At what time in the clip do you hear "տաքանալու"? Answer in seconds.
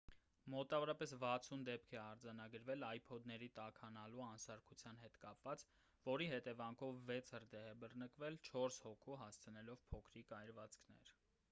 3.59-4.23